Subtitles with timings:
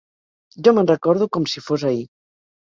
[0.67, 2.05] Jo me'n recordo com si fos ahir…